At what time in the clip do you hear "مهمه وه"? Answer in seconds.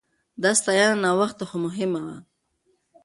1.65-2.17